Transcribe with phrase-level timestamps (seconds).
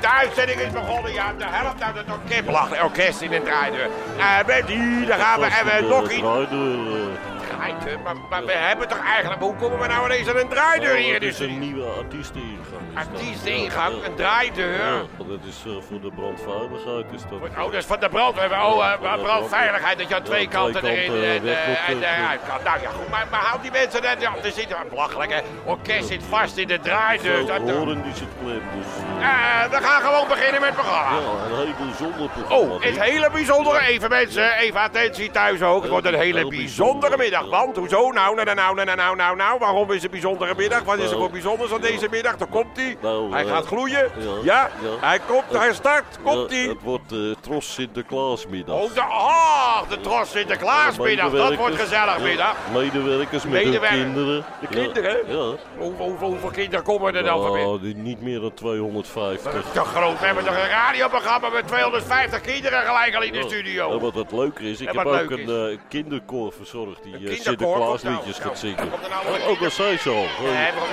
[0.00, 1.12] De uitzending is begonnen.
[1.12, 2.82] Ja, de helft uit het orkest.
[2.82, 3.88] Orkest in de draaideur.
[4.16, 5.46] Uh, met die, daar gaan we.
[5.46, 7.33] En we nog iets.
[7.64, 9.40] Draaideur, maar, maar we hebben toch eigenlijk...
[9.42, 11.14] Hoe komen we nou ineens aan een draaideur hier?
[11.14, 12.82] Er Dus is een nieuwe artiesteningang.
[12.94, 14.78] artiesteningang, een draaideur.
[15.18, 17.04] Dat is eh, voor de brandveiligheid.
[17.14, 17.38] Is dat...
[17.58, 18.50] Oh, dat is van de brandweer.
[18.52, 22.58] Oh, uh, brandveiligheid, dat je aan twee kanten erin en, eh, eh, eruit kan.
[22.64, 24.20] Nou ja, goed, maar, maar houd die mensen net...
[24.20, 25.40] Ja, er zit belachelijk, hè.
[25.64, 27.46] Orkest zit vast in de draaideur.
[27.46, 28.86] Dat- dat- horen die zit klem, dus...
[29.20, 31.10] eh, Eh, we gaan gewoon beginnen met het programma.
[31.18, 32.74] ja, een hele bijzonder programma.
[32.74, 33.80] Oh, het hele bijzondere.
[33.80, 35.82] Even mensen, even attentie thuis ook.
[35.82, 37.18] Het wordt een hele bijzondere bijzonder.
[37.18, 37.48] middag.
[37.54, 38.10] Want, hoezo?
[38.10, 39.58] Nou, nou, nou, nou, nou, nou, nou, nou.
[39.58, 40.82] Waarom is het een bijzondere middag?
[40.82, 42.36] Wat is er voor bijzonders aan deze middag?
[42.36, 42.96] Daar komt hij.
[43.30, 44.10] Hij eh, gaat gloeien.
[44.42, 46.18] ja, hij komt, hij start.
[46.22, 46.60] Komt hij.
[46.60, 48.76] het wordt eh Tros Sinterklaasmiddag.
[48.76, 51.30] Oh, de, oh, de Tros Sinterklaasmiddag.
[51.30, 52.56] Dat wordt gezellig middag.
[52.72, 53.90] Medewerkers met Medewerkers.
[53.90, 54.44] hun kinderen.
[54.60, 55.16] De kinderen?
[55.26, 55.56] Ja.
[55.78, 57.68] Hoeveel, kinderen komen er dan van binnen?
[57.68, 59.64] Nou, die niet meer dan 250.
[59.72, 60.18] Te groot.
[60.20, 63.98] We hebben toch een radioprogramma met 250 kinderen gelijk al in de studio.
[63.98, 67.42] wat het leuker is, ik heb ook een eh, kinderkoor verzorgd die?
[67.44, 68.90] Sinterklaasliedjes gaat nou, zingen.
[69.26, 70.26] nou ook dat zei ze al.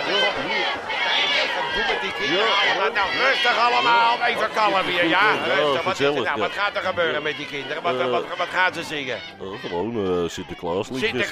[2.21, 2.89] Ja.
[2.95, 4.23] Nou, rustig allemaal.
[4.23, 5.31] Even kalm hier, ja.
[5.45, 5.83] Rustig.
[5.83, 6.51] Wat, nou?
[6.51, 7.83] gaat er gebeuren met die kinderen?
[7.83, 9.19] Wat, Eh, wat, wat gaan ze zingen?
[9.61, 10.31] Gewoon eh.
[10.31, 10.89] Sinterklaas.
[10.89, 11.29] Liedjes.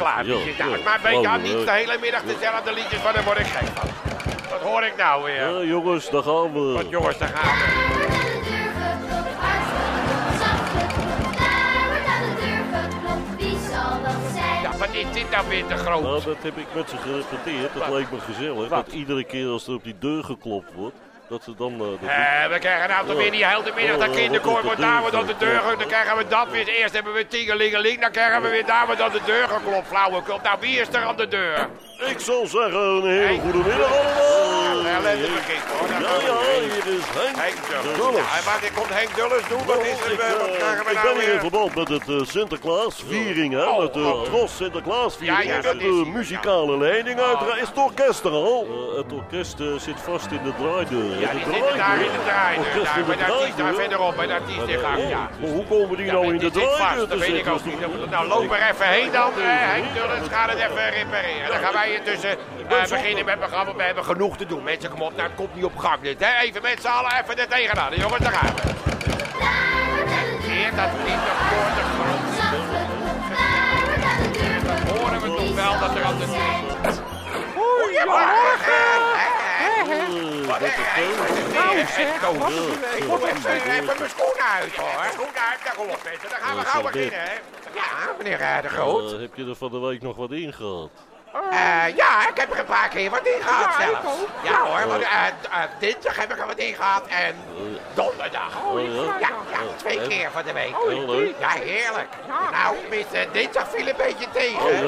[0.58, 3.38] Nou, ja, maar weet je, niet eh, de hele middag dezelfde liedjes, maar daar word
[3.38, 3.88] ik gek van.
[4.50, 5.50] Wat hoor ik nou weer?
[5.50, 6.72] Ja, jongens, daar gaan we.
[6.72, 8.21] Wat jongens, daar gaan we.
[15.06, 16.02] Is dit nou weer te groot?
[16.02, 17.74] Nou, dat heb ik met ze gerepeteerd.
[17.74, 17.96] Dat Wat?
[17.98, 18.68] leek me gezellig.
[18.68, 18.86] Wat?
[18.86, 20.96] Dat iedere keer als er op die deur geklopt wordt,
[21.28, 21.72] dat ze dan...
[21.72, 24.80] eh, dat Eh, we krijgen nou toch weer die hele middag dat Oh, kinderkoor wordt
[24.80, 26.68] daar wordt aan de deur ge- Dan krijgen we dat weer.
[26.68, 29.86] Eerst hebben we tingelingeling, dan krijgen we weer daar wordt aan de deur geklopt.
[29.86, 30.38] Flauwekul.
[30.42, 31.68] Nou, wie is er aan de deur?
[32.06, 34.82] Ik zal zeggen, een hele goede middag allemaal.
[34.86, 36.81] Ja, let hoor.
[37.02, 37.36] Is Henk.
[37.36, 37.96] Henk Dulles.
[37.96, 38.26] Dulles.
[38.30, 39.64] Ja, en wat komt Henk Dulles doen?
[39.66, 40.12] Wat is er?
[40.12, 42.16] ik, eh, Wat eh, krijgen we ik nou ben hier in verband met het eh,
[42.22, 43.64] Sinterklaasviering, hè?
[43.64, 44.22] Oh, met de oh.
[44.22, 45.42] Tros Sinterklaasviering.
[45.48, 47.60] Ja, ja, dat is de muzikale leiding uiteraard.
[47.60, 48.66] Is het orkest er al?
[48.96, 51.20] het orkest eh, zit vast in de draaideur.
[51.20, 52.64] Ja, die zitten daar in de draaideur.
[52.66, 55.08] Orkest Daar, bij de artiest daar verderop, bij de artiest in gang.
[55.08, 55.30] Ja.
[55.40, 58.10] Maar hoe komen die nou maar in de draaideur dat te weet ik zitten?
[58.10, 59.30] Nou, loop er even heen dan.
[59.34, 59.50] hè.
[59.72, 61.48] Henk Dulles gaat het even repareren.
[61.48, 63.74] Dan gaan wij intussen eh, beginnen met het programma.
[63.74, 64.62] We hebben genoeg te doen.
[64.62, 65.10] Mensen, kom op.
[65.16, 66.20] Nou, het komt niet op gang dit.
[66.20, 66.40] Hè.
[66.42, 67.94] Even met z'n allen even er tegenaan.
[67.94, 68.60] Jongens, daar gaan we.
[70.46, 72.30] Heer, dat kinderkoor te groot.
[74.88, 76.26] Horen we toch wel dat er aan de...
[77.54, 78.90] Goedemorgen.
[80.46, 81.52] Wat dat is het?
[81.52, 81.76] Nou
[82.96, 85.04] Ik moet even, mijn schoenen uit hoor.
[85.12, 86.00] Schoenen uit, daar op.
[86.28, 87.32] Dan gaan we gauw beginnen hè.
[87.74, 89.12] Ja, meneer de Groot.
[89.12, 90.90] Eh, heb je er van de week nog wat in gehad?
[91.32, 94.18] Eh, ja, ik heb er een paar keer wat in gehad zelfs.
[94.42, 97.34] Ja hoor, want, eh, eh, dinsdag heb ik er wat in gehad en
[97.94, 98.62] donderdag.
[98.64, 99.16] Oh, ja?
[99.20, 99.28] Ja,
[99.76, 100.08] twee En?
[100.08, 100.74] keer van de week.
[101.06, 101.34] Leuk.
[101.38, 102.08] Ja, heerlijk.
[102.50, 104.62] Nou, tenminste, dinsdag viel een beetje tegen.
[104.62, 104.78] Oh, ja?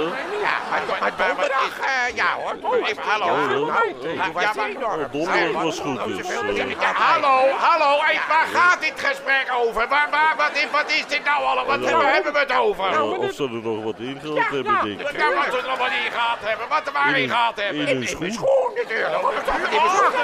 [0.41, 2.54] Ja, maar, maar donderdag, eh, ja hoor.
[2.87, 3.25] Even hallo.
[3.25, 3.56] Oh, ja.
[3.56, 4.34] Nou, Oh.
[4.34, 4.69] maar...
[4.83, 6.28] Oh, donderdag was goed dus.
[6.31, 6.91] eh.
[6.94, 7.97] Hallo, hallo,
[8.28, 9.88] waar gaat dit gesprek over?
[9.88, 11.66] Waar, waar, wat, is, wat is dit nou allemaal?
[11.66, 12.91] Wat Nou, hebben, we het over?
[12.93, 15.10] Eh, of ze er nog wat in gehad hebben, denk ik.
[15.19, 17.81] Ja, er nog wat in gehad hebben, wat er maar in In- gehad hebben.
[17.81, 18.63] in hun mijn schoen.
[18.74, 19.22] Natuurlijk.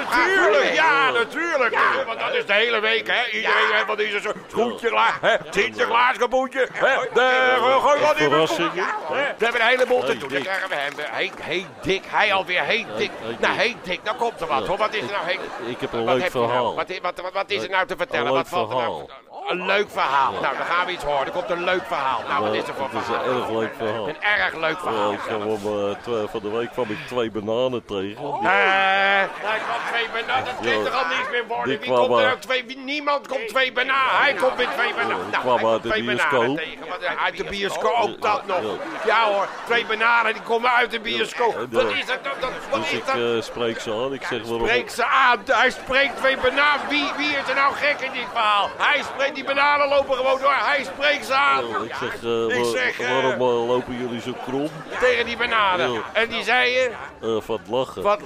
[0.09, 1.77] Natuurlijk, ja, natuurlijk.
[2.05, 3.25] Want dat is de hele week, hè.
[3.31, 5.35] Iedereen heeft wat is zo'n schoentje klaar, hè.
[5.49, 6.95] Sinterklaas kapoentje, hè.
[7.13, 8.29] De, gooi wat in.
[8.29, 10.29] We hebben een heleboel te doen.
[10.29, 10.93] Dan krijgen we hem.
[10.97, 13.11] Hey, hey, Dick, hij alweer, hey, Dick.
[13.21, 14.77] hey, Nou, hey, Dick, nou komt er wat, hoor.
[14.77, 15.39] Wat is er nou, hey?
[15.65, 16.29] Ik heb een leuk nou?
[16.31, 16.75] verhaal.
[16.75, 18.33] Wat, wat, wat, wat is er nou te vertellen?
[18.33, 18.85] Wat valt er nou?
[19.05, 19.09] verhaal.
[19.49, 20.31] Een leuk verhaal.
[20.31, 21.25] Nou, dan gaan we iets horen.
[21.25, 22.21] Er komt een leuk verhaal.
[22.27, 23.25] Nou, wat is er voor Het is verhaal?
[23.25, 24.07] een erg leuk verhaal.
[24.07, 25.11] Een erg leuk Ja, verhaal.
[25.11, 28.40] ik kwam eh, van de week kwam ik twee bananen tegen.
[28.43, 30.45] Eh, hij kwam twee bananen.
[30.45, 31.65] Dat kan toch al niets meer worden?
[31.69, 32.63] Die Wie kwam komt er uit- ook twee?
[32.67, 34.19] wie- Niemand komt twee bananen.
[34.21, 35.15] Hij komt weer twee bananen.
[35.21, 36.57] die Nou, kwam hij komt uit de twee bananen bioscoop.
[36.57, 36.87] tegen.
[36.89, 38.61] Wat, Uit de bioscoop, ook dat nog.
[39.05, 39.23] ja.
[39.25, 41.53] Hoor, twee bananen die komen uit de bioscoop.
[41.53, 42.23] Ja, Wat is dat?
[42.23, 43.15] dat- dat- Wat Dus is ik dat?
[43.15, 44.13] eh, spreek ze aan.
[44.13, 44.67] Ik zeg waarom.
[44.67, 45.39] Spreek ze aan.
[45.45, 46.87] Hij spreekt twee bananen.
[46.89, 48.69] Wie, wie is er nou gek in dit verhaal?
[48.77, 50.53] Hij spreekt, die bananen lopen gewoon door.
[50.55, 51.67] Hij spreekt ze aan.
[51.67, 54.69] Ja, ik zeg, eh, Ik wa- zeg, eh, waarom eh, lopen jullie zo krom?
[54.99, 55.93] Tegen die bananen.
[55.93, 56.01] Ja.
[56.13, 56.91] En die zei je,
[57.21, 58.01] Eh, van het lachen.
[58.01, 58.21] wat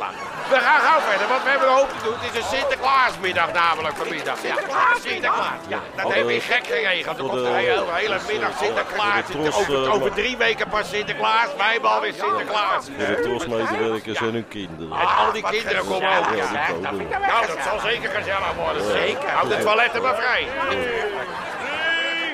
[0.49, 2.13] We gaan gauw verder, want we hebben een hoop te doen.
[2.19, 4.37] Het is een Sinterklaasmiddag namelijk vanmiddag.
[4.43, 4.55] Ja,
[5.01, 5.59] Sinterklaas.
[5.67, 7.17] Ja, dat heeft weer gek geregeld.
[7.17, 9.23] Er komt de- een hele, hele middag Sinterklaas.
[9.59, 11.47] Over, eh, over drie weken pas Sinterklaas.
[11.57, 12.85] Wij hebben alweer Sinterklaas.
[12.97, 14.99] Voor de trosmedewerkers en hun kinderen.
[14.99, 16.25] En al die kinderen komen ook.
[16.35, 16.65] Ja, Ja.
[16.65, 17.07] die komen.
[17.27, 18.83] Nou, dat zal zeker gezellig worden.
[18.91, 19.29] Zeker.
[19.29, 20.47] Houd de toiletten maar vrij.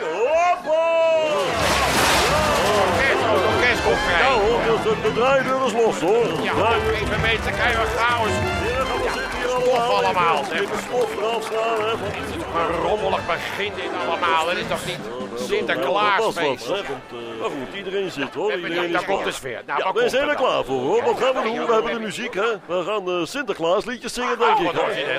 [0.01, 1.00] Oh, orkest
[3.85, 4.01] komt.
[4.21, 6.25] Nou, hoor, de, de draaideur is los hoor.
[6.43, 6.69] Ja,
[7.01, 8.29] even mensen, krijgen we chaos.
[8.71, 10.59] Ja, stof allemaal, zeg.
[10.59, 11.89] De stof eraf slaan, hè.
[11.97, 12.29] van-
[12.61, 14.47] Een rommelig begin dit allemaal.
[14.49, 14.99] Het is toch niet
[15.47, 16.69] Sinterklaasfeest?
[16.69, 16.77] eh,
[17.39, 18.53] Maar goed, iedereen zit hoor.
[18.53, 19.61] Iedereen is komt de sfeer.
[19.67, 21.03] Nou, Ja, zijn er klaar voor hoor.
[21.03, 21.65] Wat gaan we doen?
[21.67, 22.49] We hebben de muziek hè.
[22.65, 24.71] We gaan eh Sinterklaas liedjes zingen denk Oh, ik.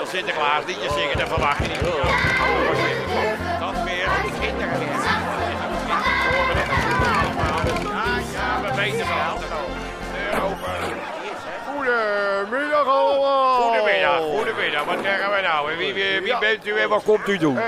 [0.09, 1.81] Sinterklaas, liedjes zingen, dat verwacht je niet.
[13.17, 14.37] Goedemiddag allemaal.
[14.37, 14.85] Goedemiddag.
[14.85, 15.77] Wat krijgen we nou?
[15.77, 17.59] Wie, wie, wie bent u en wat komt u doen?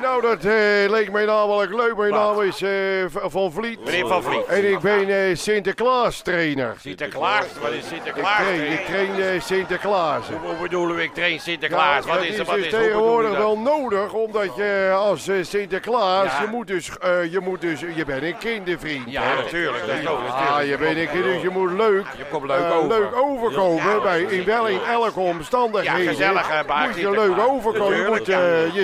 [0.00, 1.96] Eh, nou, dat eh, leek mij namelijk leuk.
[1.96, 2.70] Mijn naam is eh,
[3.08, 3.84] Van Vliet.
[3.84, 4.44] Meneer Van Vliet.
[4.46, 6.74] En ik ben Sinterklaas trainer.
[6.80, 8.36] Sinterklaas, wat is Ik Sinterklaas?
[8.36, 10.24] train, ik train Sinterklaas.
[10.42, 12.04] Hoe bedoelen we, ik train Sinterklaas?
[12.04, 12.78] Ja, Wat is er, is wat dus is er?
[12.78, 16.40] Bedoel tegenwoordig wel nodig, omdat je als Sinterklaas, Ja.
[16.40, 16.86] je moet dus,
[17.30, 19.10] je moet dus, je bent een kindervriend.
[19.10, 19.34] Ja, hè?
[19.34, 19.86] natuurlijk.
[19.86, 20.68] Dat is natuurlijk.
[20.68, 22.88] je bent een kind, dus je moet leuk, Je komt leuk over.
[22.88, 24.00] leuk overkomen Ja.
[24.00, 26.02] bij, in wel in elke omstandigheden.
[26.02, 28.40] Ja, gezellig, Moet je leuk overkomen, je moet ja.
[28.40, 28.74] eh,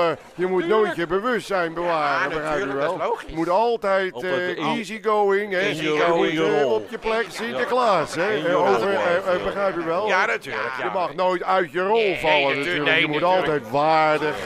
[0.00, 2.92] je zelfcontrole, je moet nooit je bewustzijn bewaren, Ja, begrijp je natuurlijk, wel.
[2.92, 3.28] dat is logisch.
[3.30, 5.60] Je moet altijd, eh, de- easy going, hè.
[5.60, 8.46] Je moet, eh, op je plek Sinterklaas, hè.
[8.48, 10.06] Eh, over, eh, eh, begrijp je wel.
[10.08, 10.72] Ja, natuurlijk.
[10.78, 14.36] Je mag nooit uit je rol vallen natuurlijk, je moet altijd waardig.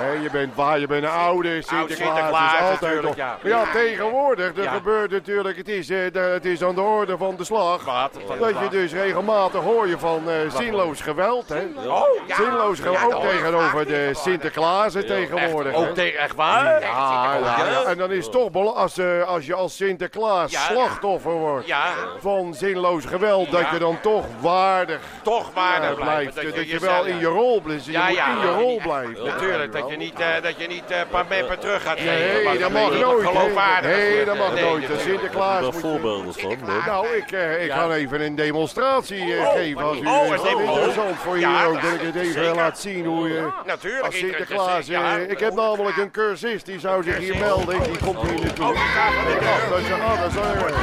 [0.00, 1.96] Hè, je bent waar, je bent een oude Sinterklaas.
[1.96, 3.38] Sinterklaas, is altijd nog- ja.
[3.42, 4.70] Maar ja, tegenwoordig, er Ja.
[4.72, 7.84] gebeurt natuurlijk, het is, eh, de- het is aan de orde van de slag.
[7.84, 8.38] Wat?
[8.40, 11.60] Dat je dus regelmatig hoor je van eh, zinloos geweld, hè.
[11.88, 12.34] Oh, ja.
[12.34, 15.72] Zinloos geweld, Ja, ook tegenover de Sinterklaasen tegenwoordig.
[15.72, 16.64] Echt, ook tegen, echt waar?
[16.80, 17.82] Ja, ja, ja.
[17.84, 20.60] En dan is het toch als, eh, als je als Sinterklaas Ja.
[20.60, 21.84] slachtoffer wordt Ja,
[22.20, 26.34] van zinloos geweld, dat je dan toch waardig toch waardig blijft.
[26.34, 27.84] Dat, je wel in je rol blijft.
[27.84, 28.32] Je Ja, moet ja.
[28.32, 29.24] in je rol blijven.
[29.24, 30.98] Natuurlijk, dat je niet, eh, dat je niet eh,
[31.28, 32.44] meppen terug gaat geven.
[32.44, 33.26] Nee, dat mag nooit.
[33.26, 33.96] Geloofwaardig.
[33.96, 34.84] Nee, dat mag Nee, nooit.
[35.00, 36.56] Sinterklaas Daar voorbeelden van.
[36.86, 37.76] Nou, ik, eh, ik Ja.
[37.76, 39.82] ga even een demonstratie eh, Oh, geven.
[39.82, 40.60] Als u oh, is dat demo.
[40.74, 42.54] interessant voor je Ja, ook, dat- ik het even zeker.
[42.54, 43.48] laat zien hoe je...
[43.66, 45.16] Natuurlijk, Als Sinterklaas, ja.
[45.18, 47.82] eh, ik heb namelijk een cursist, die zou zich hier melden.
[47.82, 48.64] Die komt hier naartoe.
[48.64, 48.70] Oh.
[48.70, 50.74] Ah, dat is, ah, is een-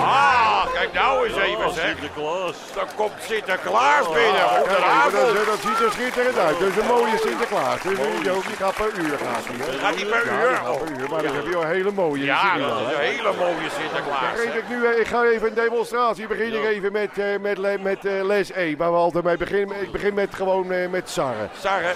[0.00, 0.47] Ah,
[0.78, 1.86] kijk nou eens even zeg.
[1.88, 2.56] Sinterklaas.
[2.74, 4.44] Dan komt Sinterklaas binnen.
[4.44, 5.34] Ah, Goedenavond.
[5.36, 6.60] dat, dat ziet er schitterend uit.
[6.60, 7.82] Is een mooie Sinterklaas.
[7.82, 9.16] Dus die, gaat per uur.
[9.18, 10.06] Gaat die?
[10.06, 10.54] Gaat per Ja, uur?
[10.56, 11.08] gaat per uur.
[11.10, 12.24] Maar dan heb je een hele mooie.
[12.24, 14.40] Ja, dat is een hele mooie Sinterklaas.
[14.60, 16.26] ik, nu, eh, ik ga even een demonstratie.
[16.26, 18.76] Begin ik even met, eh, met, met eh, les 1.
[18.76, 19.82] Waar we altijd mee beginnen.
[19.82, 21.50] Ik begin met gewoon eh, met sarren.
[21.60, 21.92] Sarre.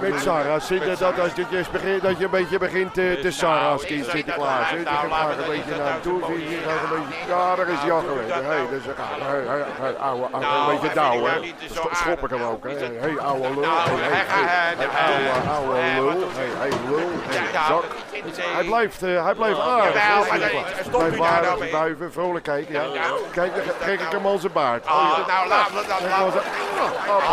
[0.00, 0.60] Met sarren.
[0.60, 3.84] Sinter, dat, als je, dus begint, dat je een beetje begint eh, te sarren als
[3.84, 4.70] kind Nou, Sinterklaas.
[4.70, 4.76] hè.
[4.76, 7.90] nou, Je gaat laten we een beetje dat naar hem nou ja, daar is hij
[8.22, 8.42] al Nou, geweest.
[8.42, 8.70] dat Hey, nou.
[8.70, 11.30] dus, ah, hey, hey, hey, ouwe, ouwe, Nou, een beetje hij ik hè.
[11.30, 11.54] nou niet
[12.02, 12.48] Schop ik hem aardig.
[12.48, 12.70] ook, hè.
[12.76, 13.60] Is het- Hey, ouwe lul.
[13.60, 16.28] Nou, hij eh, eh, ouwe, ouwe eh, lul.
[16.58, 17.08] hey, lul.
[17.52, 17.84] Nou, zak.
[18.12, 20.02] eh, Hij blijft, eh, hij blijft aardig.
[20.02, 20.86] Hè, maar dat- Sinterklaas.
[20.88, 21.70] stop u daar aardig, nou mee.
[21.70, 22.80] buiven, vrolijk kijken, ja.
[22.80, 23.20] Nou.
[23.32, 24.86] Kijk, dan trek ik hem aan zijn baard.
[24.86, 25.86] Ah, nou, laat me dat.
[25.86, 26.66] Kijk, laat me- hij-
[27.08, 27.28] Ah,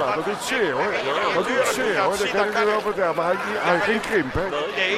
[0.00, 0.34] ah, dat doet hij.
[0.58, 0.92] Zeer hoor.
[1.34, 2.16] Dat doet zeer hoor.
[2.16, 3.14] Dat kan ik u wel vertellen.
[3.14, 4.48] Maar hij, hij heeft geen krimp hè.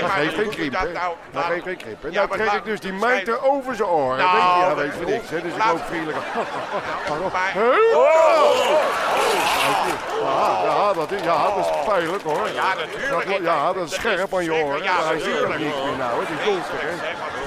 [0.00, 0.92] Maar geeft geen krimp hè.
[0.92, 1.14] nou?
[1.30, 2.04] Nou, geeft geen krimp.
[2.04, 4.18] En ja, nou laat- ik dus die mijter over zijn oren.
[4.18, 5.40] Nou, Weet je, hij weet voor niks hè.
[5.48, 6.18] Dus ik ook vriendelijk.
[7.06, 7.30] Pardon.
[10.22, 12.48] Maar- Ja, dat is, ja, dat is pijnlijk hoor.
[12.54, 13.26] Ja, natuurlijk.
[13.28, 14.82] Dat, ja, dat is scherp aan je oren.
[14.82, 15.60] Hij ziet er natuurlijk.
[15.60, 16.20] niks meer nou.
[16.20, 16.62] Het is maar.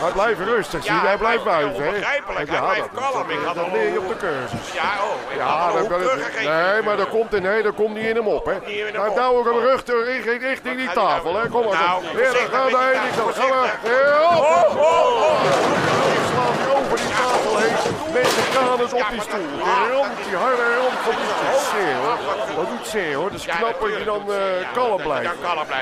[0.01, 1.87] Hij blijft rustig, zie Hij blijft buiten hè.
[1.87, 2.49] onbegrijpelijk.
[2.49, 3.29] Hij blijft dat- kalm.
[3.29, 4.71] Ik dat- Dat leer je op de cursus.
[4.73, 5.35] Ja, oh.
[5.37, 8.27] Ja, dan kan het, nee, maar dan komt, er, nee, dan komt hij in hem
[8.27, 8.53] op, hè.
[8.65, 10.05] in Nou, nou ook hem rug ter-
[10.39, 11.49] richting, die tafel, nou hè.
[11.49, 11.79] Kom maar.
[11.79, 13.11] Nou, voorzichtig dan gaan we met die
[18.13, 19.49] Met de kanus op die stoel.
[19.63, 22.17] Die die harde rand van die hoor.
[22.55, 23.29] Dat doet zeer, hoor.
[23.31, 25.29] Dat is Ja, knap dat je dan eh, kalm blijft.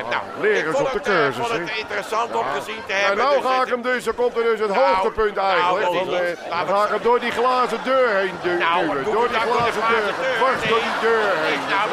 [0.09, 1.75] Nou, leren op de eh, cursus, Ik vond het hè.
[1.77, 3.17] interessant om gezien te En hebben.
[3.25, 5.91] nou dus ga ik hem dus, dan komt er dus het Nou, hoogtepunt eigenlijk.
[5.91, 9.03] nou, eh, dan ga ik hem door die glazen deur heen Nou, duwen.
[9.03, 10.07] Door die nou glazen deur.
[10.37, 11.59] Dwars door die deur heen.
[11.69, 11.85] Nou,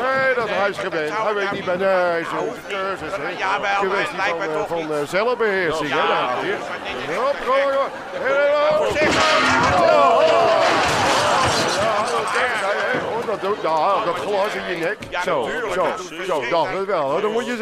[0.00, 1.12] Nee, dat hij is gewend.
[1.16, 3.38] Hij weet nou niet bij nee, zo'n Nou, cursus.
[3.38, 5.98] Jawel, het lijkt me eh, toch van eh, zelfbeheersing, en
[7.14, 8.86] Hop, kom maar, Ja,
[12.06, 12.18] dat.
[13.10, 13.40] Oh, dat
[14.04, 14.96] dat glas in je nek.
[15.24, 17.20] Zo, zo, dat zo, het wel.
[17.20, 17.56] Dan moet je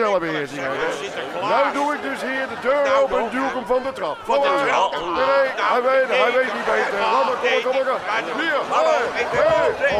[0.60, 0.78] hebben.
[1.00, 1.50] Sinterklaas.
[1.50, 3.92] Nou doe ik dus hier de deur Nou, open en duw ik hem van de
[3.92, 4.16] trap.
[4.26, 4.66] Maar.
[4.66, 4.92] trap.
[4.92, 6.98] Nee, hij weet, hij weet niet beter.
[7.00, 8.22] Laat maar, kom maar, kom maar, kom maar.
[8.40, 8.60] Hier,
[9.30, 9.96] hey, hey.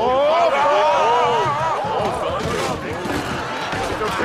[3.99, 4.25] Dat er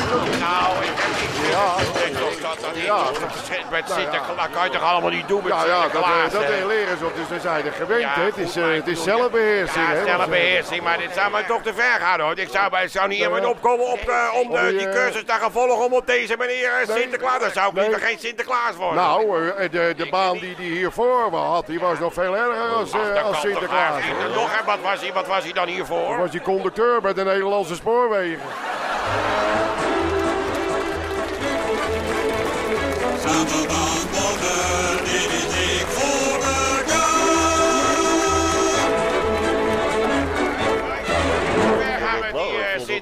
[0.00, 0.20] niet op.
[0.38, 0.74] Nou,
[1.56, 1.74] Ja.
[2.40, 3.04] dat ja.
[3.70, 4.46] Met Nou, Sinterklaas ja.
[4.52, 7.04] kan je toch allemaal niet doen met Ja, ja, dat, eh, dat eh, leren ze
[7.04, 7.16] op.
[7.16, 8.24] Dus dan zijn de gewend, hè.
[8.24, 11.74] Het is, eh, maar het is zelfbeheersing, Ja, zelfbeheersing, maar dit zou mij toch te
[11.74, 12.38] ver gaan hoor.
[12.38, 14.00] Ik zou, zou niet iemand opkomen op
[14.32, 16.70] om die, cursus te gaan volgen om op deze manier.
[16.88, 17.40] Sinterklaas.
[17.40, 19.02] Dan zou ik liever geen Sinterklaas worden.
[19.02, 24.02] Nou, de, de baan die hij hiervoor had, die was nog veel erger als, Sinterklaas.
[24.34, 26.18] Nog, wat was hij, wat was hij dan hiervoor?
[26.18, 28.40] was hij conducteur bij de Nederlandse spoorwegen.
[33.46, 33.85] Ver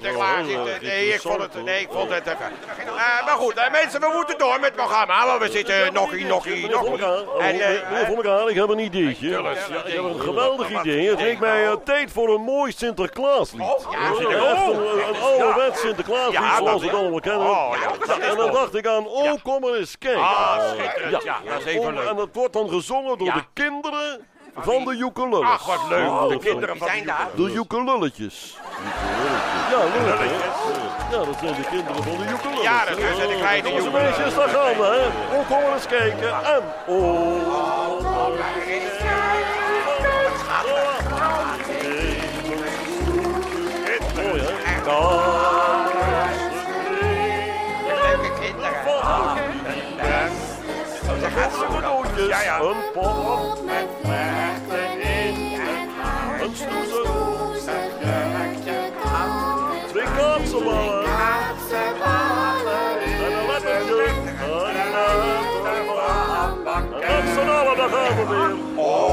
[0.04, 2.26] Eh, eh, Ik- Nee, ik vond het, nee, ik vond het.
[2.26, 2.34] Eh,
[3.26, 5.26] maar goed, eh, mensen, we moeten door met het programma.
[5.26, 8.78] Want we zitten nog hier, nog oh, En, eh, meneer Van Gaal, ik heb een
[8.78, 9.28] ideetje.
[9.28, 11.08] Ik heb een geweldig idee.
[11.08, 13.60] Het lijkt mij eh, tijd voor een mooi Sinterklaaslied.
[13.60, 14.58] Oh, ja, Echt Sinterklaas.
[14.68, 17.46] een, een ouderwets Sinterklaaslied zoals we het allemaal kennen.
[17.50, 17.74] Oh,
[18.20, 20.22] en dan dacht ik aan, oh kom er eens kijken.
[20.22, 21.22] Ah, schitterend.
[21.22, 22.08] Ja, dat is even leuk.
[22.08, 25.44] En dat wordt dan gezongen door de kinderen van de ukulele.
[25.44, 26.08] Ach, wat leuk.
[26.08, 27.28] Oh, De kinderen van zijn daar.
[27.36, 28.56] De ukululletjes.
[29.74, 31.16] Ja, leuk hè?
[31.16, 32.62] Ja, dat zijn de kinderen van de ukulele.
[32.62, 34.02] Ja, dat zijn de kleine Onze ukulele.
[34.02, 35.36] meisjes, daar gaan we hè.
[35.38, 36.28] Oh, kom er eens kijken.
[36.28, 38.14] En, oh.
[44.14, 44.52] Mooi hè?
[48.02, 48.72] Leuke kinderen.
[51.20, 52.60] Daar gaat ze Ja, ja.
[52.60, 53.58] Een pot
[67.90, 68.82] daar gaan we weer.
[68.84, 69.12] Oh.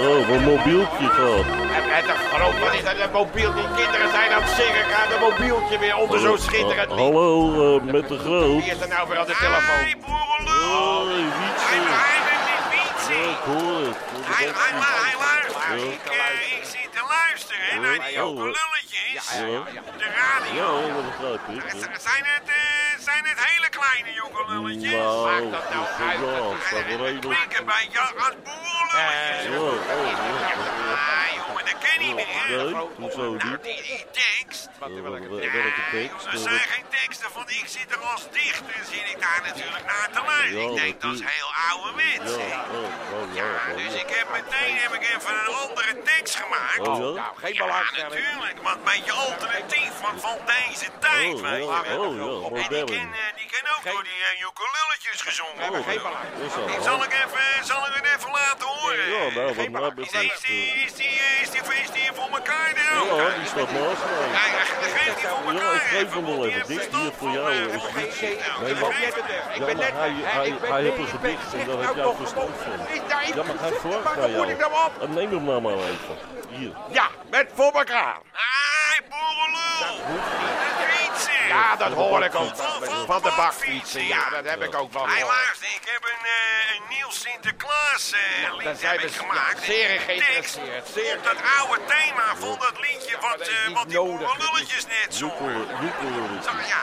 [0.00, 1.46] Oh, wat mobieltje gaat.
[1.76, 3.52] En, en de groot, wat is dat, een mobiel?
[3.54, 6.98] Die kinderen zijn aan het zingen, gaat een mobieltje weer onder zo'n schitterend lied.
[6.98, 8.62] Hallo, eh, met de groot.
[8.62, 9.76] Wie is er nou weer aan de telefoon?
[9.84, 10.76] Hey, boerenlul.
[10.76, 11.74] Hoi, Wietse.
[11.74, 13.30] Hij hij met die Ja, fietsen.
[13.34, 13.96] ik hoor het.
[14.30, 15.68] Hij, hij, lu- hij luistert.
[15.68, 15.90] Ja.
[15.96, 18.22] Ik, eh, ik zit te luisteren naar die Ja.
[18.30, 19.24] ukululletjes.
[19.44, 19.60] Ja.
[20.02, 20.66] De radio.
[20.86, 21.70] Ja, dat begrijp ik.
[21.80, 22.79] Z- Zijn het, eh,
[23.10, 24.92] zijn het hele kleine ukululletjes?
[24.92, 26.20] Nou, Maakt dat nou uit?
[26.20, 28.12] ja, het klinkt een beetje als
[28.44, 29.44] boerenlulletjes.
[29.44, 29.72] Ja, oh.
[30.92, 32.26] Ah, jongen, dat ken ik niet.
[32.96, 34.59] hoezo Nou, die, die tekst.
[34.80, 36.26] Eh, wel- Welke tekst?
[36.26, 40.08] Er zijn geen teksten van ik zit er als dichter zit ik daar natuurlijk naar
[40.12, 40.62] te luisteren.
[40.62, 42.30] Ja, ik denk dat is heel ouderwets.
[42.36, 42.78] Ja, hè.
[42.78, 44.00] oh, oh, ja, Ja, oh, dus ja.
[44.04, 46.78] ik heb meteen heb ik even een andere tekst gemaakt.
[46.88, 47.20] Oh, ja?
[47.20, 47.66] Nou, geen Ja,
[48.08, 52.76] natuurlijk, maar een beetje alternatief van, van deze tijd, Oh, weet je ja, oh, ja,
[52.76, 54.50] En die ken, eh, die ken ook door die uh,
[55.30, 55.70] gezongen.
[55.70, 56.02] Oh, geen ja.
[56.02, 56.28] belang.
[56.66, 56.82] Wel.
[56.82, 59.10] zal ik even, zal ik het even laten horen.
[59.28, 59.98] Ja, nou, wat mij belang.
[59.98, 60.46] Is, betreft.
[60.46, 61.06] die, eh, is, die,
[61.42, 62.68] is, die, is, die, is die voor elkaar
[63.00, 63.18] ook?
[63.18, 64.28] Ja, die staat naast mij.
[64.36, 64.62] Ja, ja,
[64.98, 66.66] geeft hij voor Ja, elkaar ik geef hem wel die even.
[66.66, 68.20] Dit hier voor jou eh, is.
[68.20, 69.24] Nou, Nee, dan maar- geef het.
[69.24, 69.92] Ik Ja, ben maar net...
[70.70, 72.72] hij, heeft een gedicht en daar nou heb jij verstand van.
[73.34, 74.90] Ja, maar hij vraagt aan dan jou.
[75.00, 76.16] En neem hem nou maar even.
[76.48, 76.72] Hier.
[76.90, 78.16] Ja, met voor elkaar.
[78.32, 79.80] Ai, boerenlul.
[79.80, 81.46] Dat fietsen.
[81.48, 82.56] Ja, dat hoor ik ook.
[83.06, 86.19] Van- de bakfietsen, ja, dat heb ik ook van luister, ik heb een, eh,
[88.08, 89.64] Sinterklaas eh, daar lied zijn heb ik gemaakt.
[89.64, 93.88] zeer geïnteresseerd, tekst zeer op dat oude thema van dat liedje wat, eh, niet wat
[93.88, 95.56] die boerenlulletjes net zongen.
[95.82, 96.42] Joekel.
[96.46, 96.82] Zo, ja,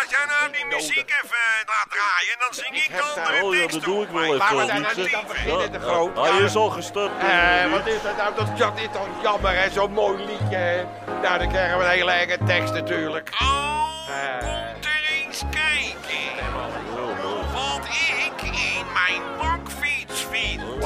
[0.00, 3.54] als jij nou die muziek even eh, laat draaien, dan zing ik heb de Oh
[3.56, 4.36] ja, dat doe ik wel even.
[4.36, 6.16] Laten we eh, nou niet beginnen, groot.
[6.16, 7.10] Hij is al gestart.
[7.22, 8.34] Eh, eh, wat is dat nou?
[8.34, 8.48] Dat,
[8.78, 9.70] is toch jammer, hè?
[9.70, 10.86] Zo'n mooi liedje.
[11.22, 13.28] Nou, dan krijgen we een hele eigen tekst natuurlijk.
[13.42, 13.74] Oh,
[14.08, 14.38] Eh.
[14.72, 15.75] komt er eens kijken.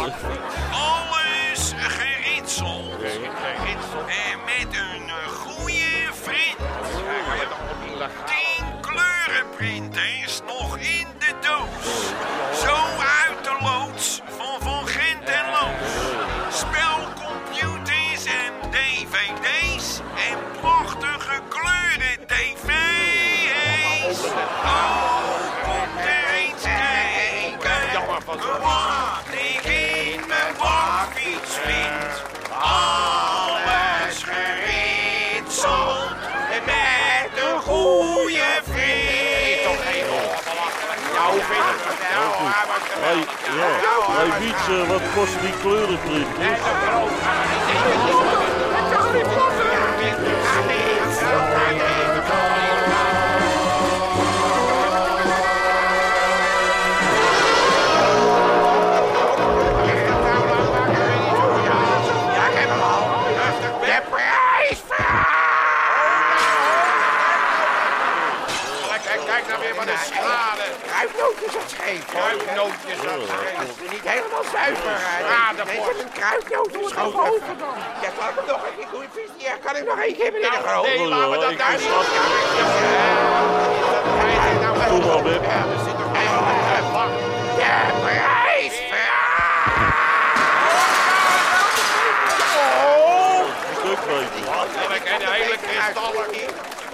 [0.00, 3.02] Alles geritseld.
[3.02, 4.89] En met een
[44.16, 46.26] was Wietse, wat kost die kleurenprint?
[94.20, 96.24] En de hele kristallen.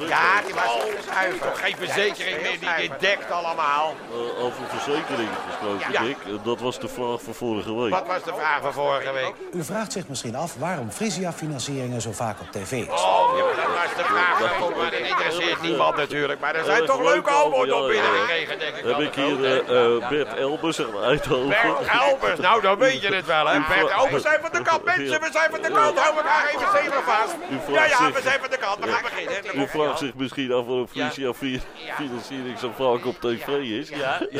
[0.08, 0.70] Ja, die was
[1.12, 1.54] zuiver.
[1.54, 3.94] Geen verzekering meer die dit dekt allemaal.
[4.40, 6.02] Over verzekering gesproken, Ja.
[6.02, 6.16] Dick.
[6.44, 7.90] Dat was de vraag van vorige week.
[7.90, 9.32] Wat was de vraag van vorige week?
[9.52, 12.86] U vraagt zich misschien af waarom Frisia-financieringen zo vaak op tv is.
[12.88, 14.38] Oh, ja, was de vraag.
[14.38, 14.90] van vorige week.
[14.90, 16.40] Dat interesseert niemand natuurlijk.
[16.40, 18.00] Maar er zijn toch leuk leuke antwoorden op ja, ja.
[18.02, 18.84] binnengekregen, denk ik.
[18.84, 21.48] Heb ik hier eh, eh, Bert Elbers uit Eindhoven.
[21.48, 23.58] Bert Elbers, nou dan weet je het wel, hè?
[23.68, 24.84] Bert Elbers zijn van de kant.
[24.84, 25.98] Mensen, we zijn van de kant.
[25.98, 27.34] Hou elkaar even stevig vast.
[27.68, 28.84] Ja, ja, we zijn van de kant.
[28.84, 29.60] We gaan beginnen.
[29.62, 31.62] U vraagt zich misschien af waarom Frisia fi-
[31.96, 33.90] financiering zo vaak op tv is.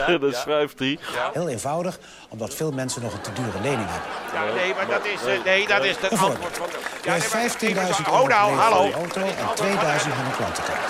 [0.06, 0.98] En dan schrijft hij...
[1.32, 4.10] Heel eenvoudig, omdat veel mensen nog een te dure lening hebben.
[4.32, 6.66] Ja, nee, maar dat is, eh, nee, dat is het antwoord van
[7.02, 7.08] de...
[7.08, 8.90] Maar 15.000 even- euro Oh, nou, hallo.
[9.34, 10.86] Auto en 2000 met een klantenkaart.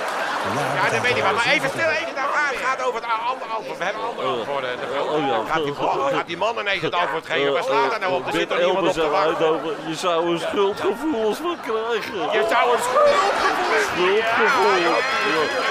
[0.75, 1.35] Ja, dat weet ik wel.
[1.35, 2.15] Maar even stil, 700 even.
[2.15, 3.79] Nou, het gaat over het andere antwoord.
[3.79, 4.71] We hebben andere antwoorden.
[5.15, 5.53] Oh ja.
[5.53, 7.53] Gaat die, man- gaat die man ineens het antwoord geven?
[7.53, 8.27] Waar slaat er nou op?
[8.27, 9.61] Er zit Bert toch niemand op te wachten?
[9.89, 12.15] Je zou een schuldgevoelens van krijgen.
[12.39, 14.81] Je zou een schuldgevoel Schuldgevoel.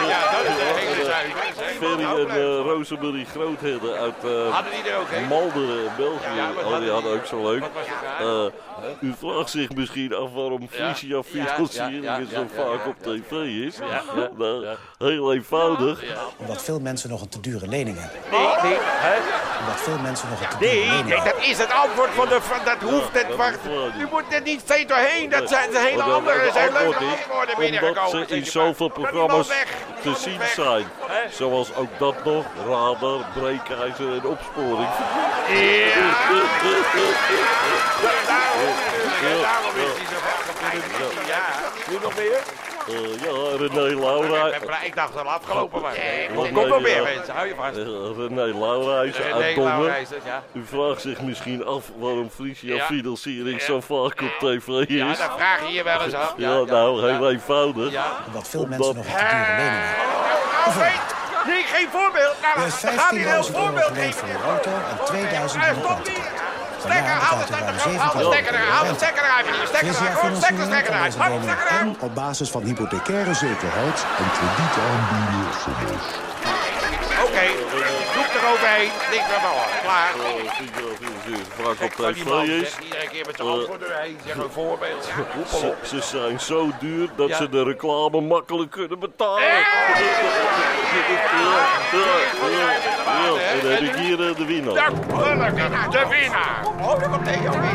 [0.07, 1.43] Ja, dat is de hele zuiver.
[1.79, 4.31] Ferry en eh Rosemary Grootherde uit eh
[4.85, 5.27] er ook een?
[5.27, 6.35] Malderen in België.
[6.35, 7.63] Ja, oh, die hadden ook zo leuk.
[8.19, 8.45] Eh,
[8.99, 13.31] u vraagt zich misschien af waarom Frisia financiering zo vaak op tv
[13.67, 13.77] is.
[14.37, 14.65] Nou,
[14.97, 16.03] heel eenvoudig.
[16.37, 18.19] Omdat veel mensen nog een te dure lening hebben.
[18.31, 18.79] Nee, nee.
[19.59, 21.33] Omdat veel mensen nog een te dure Nee, lening nee, hebben.
[21.33, 22.41] dat is het antwoord van de...
[22.41, 23.27] Van, dat hoeft het...
[23.27, 23.57] dat Wacht,
[23.99, 25.29] u moet er niet steeds doorheen.
[25.29, 26.39] Dat zijn de hele andere...
[26.39, 28.27] Er de zijn leuke antwoord is antwoorden Omdat binnengekomen.
[28.27, 29.47] ze in zoveel programma's
[30.01, 30.53] te zien weg.
[30.53, 30.85] zijn.
[31.07, 31.29] Hè?
[31.31, 34.89] Zoals ook dat nog, radar, breekijzer en opsporing.
[35.47, 36.13] Ja.
[38.27, 41.27] Daarom, daarom is hij zo vaak.
[41.27, 41.45] Ja.
[41.89, 42.39] Nu nog meer?
[42.87, 42.93] Eh,
[43.23, 44.47] ja, René Laura.
[44.47, 45.93] Ik Ik dacht dat het afgelopen was.
[45.97, 47.15] nee, Kom, kom nog nee, meer ja.
[47.15, 47.33] mensen.
[47.33, 47.77] Hou je vast.
[47.77, 47.83] Eh,
[48.17, 49.85] René Laurijs uit Dongen.
[50.25, 50.43] Ja.
[50.53, 52.85] U vraagt zich misschien af waarom Frisia Ja.
[52.85, 53.65] financiering Ja.
[53.65, 55.17] zo vaak op tv Ja, is.
[55.17, 56.33] dat vraag je je wel eens af.
[56.37, 57.91] Ja, nou, heel eenvoudig.
[57.91, 58.05] Ja.
[58.27, 60.05] Omdat veel mensen nog een te dure lening hebben.
[60.65, 61.13] Nou, weet.
[61.45, 62.35] Nee, geen voorbeeld.
[62.41, 62.71] Nou, een
[63.19, 64.27] heel 15.000 euro voorbeeld geleend geven.
[64.27, 65.73] voor uw auto en 2000 Hij
[66.89, 69.67] Stekker, haal de stekker, haal de 700 stekker eruit, haal de stekker eruit, meneer.
[69.67, 71.13] Stekker eruit, gewoon stekker eruit.
[71.13, 71.79] stekker eruit.
[71.79, 76.23] en op basis van hypothecaire zekerheid een krediet aanbieden vermogen.
[77.25, 77.45] Oké,
[78.45, 78.91] eroverheen.
[79.11, 79.67] Niks meer van hoor.
[79.83, 80.09] Klaar.
[80.09, 82.23] Eh, financiering vaak op tv
[82.61, 82.71] is.
[82.71, 84.17] zeg, Iedere keer met zijn antwoord erheen.
[84.25, 85.09] Zeg een voorbeeld.
[85.89, 87.35] Ze, zijn zo duur dat Ja.
[87.35, 89.43] ze de reclame makkelijk kunnen betalen.
[89.43, 89.63] Ja.
[93.51, 94.73] En dan heb ik hier eh, de winnaar.
[94.73, 94.91] De
[95.91, 96.61] de winnaar.
[96.81, 97.73] Oh, daar komt Leo weer.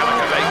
[0.00, 0.46] Elke week.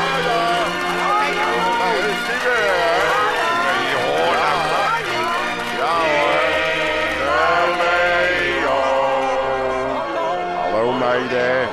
[11.08, 11.68] Meiden.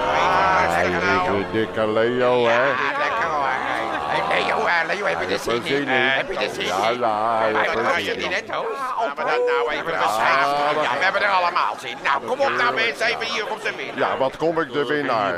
[0.00, 1.44] Hartstikke nou.
[1.52, 2.97] Dikke Leo, hè?
[4.28, 4.68] Lekker hoor.
[4.68, 5.82] Hey, Leo, eh, Leo, heb je zin Zin in?
[5.82, 5.88] in.
[5.88, 6.66] Heb je zin in?
[6.66, 6.98] Ja, ja,
[7.52, 8.30] Maar heb dat was je zin niet in.
[8.30, 8.66] net, hoor.
[8.98, 10.82] Laten we dat nou even beschrijven.
[10.82, 11.96] Ja, we hebben er allemaal zin.
[12.04, 14.10] Nou, kom op nou mensen, even hier op de winnaar.
[14.10, 15.36] Ja, wat kom ik de winnaar?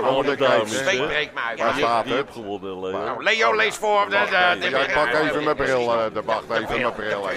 [0.00, 1.58] Waar moet ik breekt me uit.
[1.60, 2.28] Waar Ja, staat Die het?
[2.32, 2.98] gewonnen, Leo.
[3.04, 4.06] Nou, Leo leest voor.
[4.60, 5.86] Ik pak even mijn bril.
[6.12, 7.28] De wacht even mijn bril.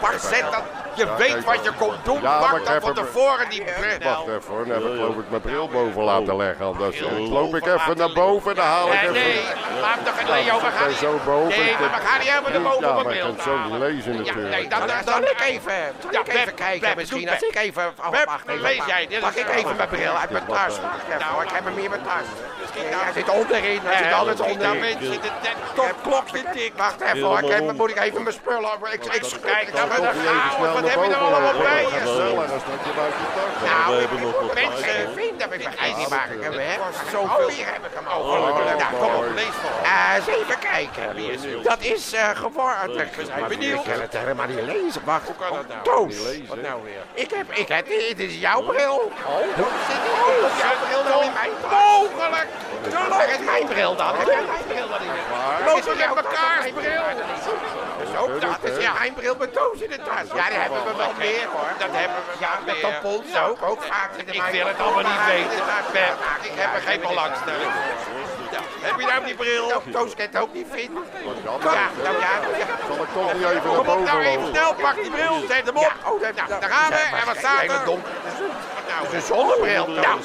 [0.00, 0.62] Bart, zet dat.
[0.94, 2.20] Je weet wat je komt doen.
[2.22, 3.98] Ja, maar Pak dan heb van tevoren die bril.
[4.10, 6.64] Wacht even hoor, dan heb ik geloof ik mijn bril boven laten leggen.
[6.66, 9.12] Anders loop ik even naar boven, dan haal ik even...
[9.12, 9.40] nee,
[9.80, 11.48] laat toch Leo, we Ik gaan ben zo boven.
[11.58, 13.54] Nee, maar we gaan niet helemaal naar boven Ja, op maar mijn ik kan bril.
[13.54, 14.70] het zo niet lezen Ja, nee, natuurlijk.
[14.70, 17.28] dan, Dan dan, zal ik even, zal Ja, ik even kijken misschien.
[17.30, 17.84] Als ik even...
[17.98, 18.60] Oh, wacht even.
[18.62, 20.74] lees jij, Pak ik even mijn bril uit mijn tas.
[20.80, 22.26] Wacht even hoor, ik heb hem hier in mijn tas.
[22.90, 24.78] Ja, Hij zit onderin, hij zit alles Dan onderin.
[24.80, 25.30] mensen, de
[25.74, 26.76] top klokje tikt.
[26.78, 28.70] Wacht even hoor, ik heb, moet ik even mijn spullen...
[28.92, 30.10] Ik, ik, Kijk, dan niet we.
[30.58, 32.00] snel Wat heb je er allemaal bij je?
[33.64, 35.14] Nou, hebben nog wat tijd, mensen hoor.
[35.14, 36.80] vinden, ik vergeet niet waar ik hem heb.
[37.12, 37.46] zoveel.
[37.46, 38.22] Oh, hier heb ik hem Oh, al.
[38.32, 38.78] gelukkig.
[38.78, 39.24] Ja, kom op.
[39.34, 39.70] Lees voor.
[39.94, 41.62] Eh, eens even kijken.
[41.62, 43.08] Dat is eh geworden.
[43.16, 43.86] We zijn benieuwd.
[43.86, 45.02] Ik kan het helemaal niet lezen.
[45.04, 45.26] Wacht.
[45.26, 45.82] Hoe kan dat nou?
[45.82, 46.16] Toos.
[46.48, 47.02] Wat nou weer?
[47.24, 49.12] Ik heb, ik heb, dit is jouw bril.
[49.26, 51.50] Oh, zit die oh, jouw bril dan in mijn?
[51.70, 52.48] Mogelijk.
[53.08, 54.16] Waar is mijn bril dan?
[54.16, 55.22] Heb jij mijn bril dan in je?
[55.64, 57.02] Lopen met mekaars bril.
[57.98, 60.26] Dus ook dat is ja, mijn bril met Toos in de tas.
[60.34, 61.72] Ja, die hebben we wel meer hoor.
[61.78, 63.62] Dat hebben we Ja, met tampons ook.
[63.62, 65.58] Ook vaak in de Ik wil het allemaal niet weten.
[66.42, 67.72] Ik heb er geen belangstelling
[68.04, 68.23] voor.
[68.80, 69.68] Heb je nou die bril?
[69.68, 71.02] Nou, Toos kan het ook niet vinden.
[71.24, 72.32] Wat Ja, nou ja.
[72.58, 72.66] ja.
[72.88, 75.34] Zal ik toch niet even naar Kom op boven nou even snel, pak die bril,
[75.48, 75.82] zet hem op.
[75.82, 77.16] Ja, oh, Nou, daar gaan we.
[77.20, 77.82] En wat staat er?
[78.90, 79.86] Nou, Een zonnebril.
[79.86, 80.16] Nou,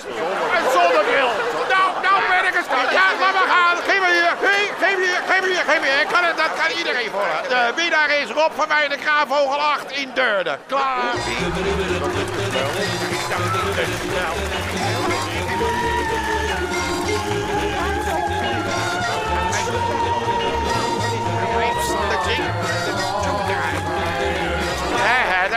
[0.58, 1.30] een zonnebril.
[1.74, 2.66] Nou, nou ben ik het.
[2.92, 3.78] Ja, laat maar gaan.
[3.78, 4.34] Geef me hier.
[4.80, 5.22] Geef, me hier.
[5.30, 5.64] Geef me hier.
[5.70, 6.02] Geef me hier.
[6.02, 7.28] Ik Kan het, dat kan iedereen voor.
[7.50, 10.58] De winnaar is Rob van Wij de Kraanvogel 8 in Deurne.
[10.68, 11.14] Klaar.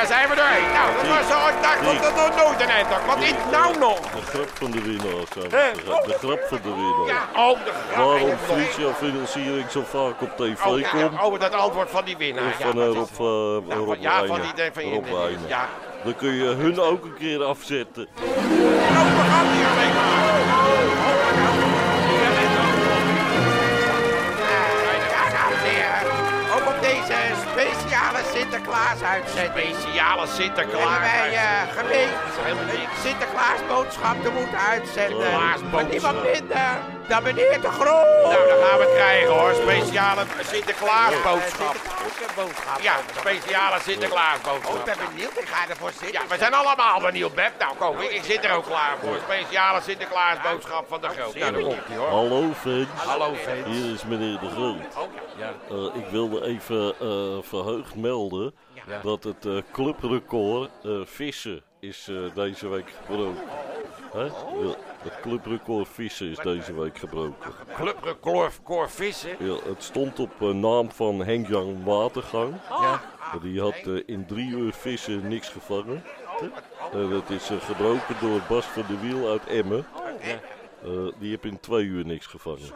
[0.03, 0.71] Daar zijn we doorheen.
[0.79, 1.39] Nou, dat was zo.
[1.55, 3.05] Ik dacht dat nog nooit een eind had.
[3.15, 4.01] Wat is nou nog?
[4.01, 6.03] De grap van de winnaar, zijn we.
[6.07, 7.07] De grap van de winnaar.
[7.07, 11.23] Ja, oh, de Waarom Frisia Financiering zo vaak op tv Oh, ja, komt.
[11.23, 12.55] oh, dat antwoord van die winnaar.
[12.61, 14.83] Van dat Rob, Ja, Rob van- ja, van die- van
[15.49, 15.69] ja.
[16.05, 18.09] Dan kun je hun ook een keer afzetten.
[28.93, 30.83] Sinterklaas-uitzending Speciale Sinterklaas.
[30.83, 32.11] hebben wij eh gemeend
[32.61, 35.33] een Sinterklaasboodschap te moeten uitzenden.
[35.71, 36.71] Van niemand minder
[37.09, 38.31] dan meneer de Groot.
[38.33, 39.55] Nou, dan gaan we het krijgen hoor.
[39.55, 41.77] Speciale Sinterklaasboodschap.
[42.37, 42.81] boodschap.
[42.81, 44.77] Ja, speciale Oh, Sinterklaasboodschap.
[44.77, 45.39] ik ben benieuwd.
[45.39, 46.13] Ik ga ervoor zitten.
[46.13, 47.53] Ja, we zijn allemaal benieuwd, Beb.
[47.59, 49.17] Nou, kom, ik, ik zit er ook klaar voor.
[49.25, 51.35] Speciale Sinterklaasboodschap van de Groot.
[51.35, 52.09] Nou, daar komt ie hoor.
[52.09, 52.87] Hallo fans.
[53.07, 53.67] Hallo, fans.
[53.77, 54.77] Hier is meneer De Groot.
[55.71, 58.55] Eh, ik wilde even eh, verheugd melden
[59.03, 63.43] dat het eh, clubrecord eh, vissen is eh, deze week gebroken.
[64.13, 64.25] Hè?
[64.25, 67.53] Ja, het clubrecord vissen is deze week gebroken.
[68.21, 69.37] Clubrecord vissen.
[69.39, 72.55] Ja, het stond op eh, naam van Henk-Jan Watergang.
[72.69, 73.01] Ja.
[73.43, 76.05] Die had eh, in drie uur vissen niks gevangen.
[76.93, 79.87] En dat is eh, gebroken door Bas van de Wiel uit Emmen.
[80.83, 82.73] Eh, die heeft in twee uur niks gevangen.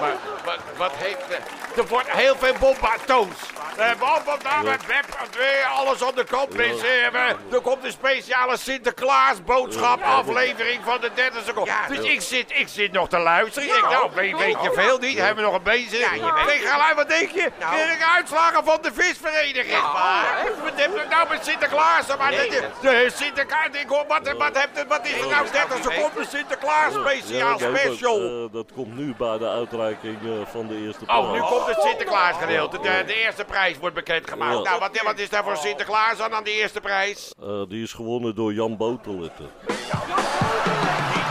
[0.00, 1.28] Maar wat, wat heeft...
[1.28, 3.36] eh, er wordt heel veel bombatoons.
[3.76, 5.04] We hebben op vandaag met Web
[5.36, 6.82] weer alles op de kop is.
[6.82, 7.04] eh,
[7.52, 11.74] Er komt een speciale Sinterklaas boodschap aflevering van de 30 seconden.
[11.88, 11.94] Ja.
[11.94, 13.68] dus ik zit, ik zit nog te luisteren.
[13.68, 15.18] Ik denk, nou, weet, weet je veel niet?
[15.18, 15.98] Hebben we nog een bezig?
[15.98, 17.50] Ja, je weet- Ik ga wat denk je?
[17.60, 17.76] Nou.
[17.76, 19.82] Ik uitslagen van de visvereniging.
[19.82, 22.06] Maar, wat heb je nou met Sinterklaas?
[22.18, 25.76] Maar Nee, de, de Sinterklaas, ik hoor, wat, wat, heeft, wat is er nou 30
[25.92, 28.18] seconden Sinterklaas speciaal special?
[28.20, 31.20] Dat, eh, dat komt nu bij de uitreiking van de eerste prijs.
[31.20, 32.78] Oh, nu komt het Sinterklaas gedeelte.
[32.78, 34.64] De, de eerste prijs wordt bekendgemaakt.
[34.64, 37.32] Nou, wat, wat is daar voor Sinterklaas dan aan de eerste prijs?
[37.42, 39.50] Eh, die is gewonnen door Jan Boterletten.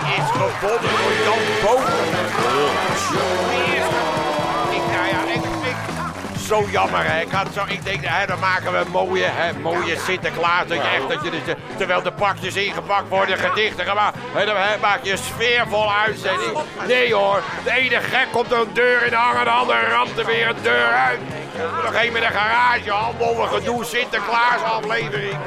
[0.03, 1.93] Die is gewonnen door Jan Boter.
[3.49, 3.85] Die is...
[3.85, 4.32] Ik,
[6.47, 7.21] Zo jammer, hè.
[7.21, 10.67] Ik, had zo, ik denk, hè, dan maken we een mooie, hè, mooie Sinterklaas.
[10.67, 14.17] Dat je echt, dat je, dus, eh, terwijl de pakjes ingepakt worden, gedichten gemaakt.
[14.33, 16.57] Hè, dan hè, maak je een sfeervolle uitzending.
[16.87, 20.47] Nee hoor, de ene gek komt een deur in hangen, de andere ramt er weer
[20.47, 21.19] een deur uit.
[21.83, 25.37] Nog een met een garagehandel, een gedoe Sinterklaas aflevering.